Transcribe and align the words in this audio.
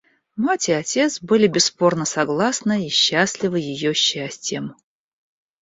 Мать 0.35 0.67
и 0.67 0.71
отец 0.71 1.21
были 1.21 1.45
бесспорно 1.45 2.05
согласны 2.05 2.87
и 2.87 2.89
счастливы 2.89 3.59
ее 3.59 3.93
счастьем. 3.93 4.73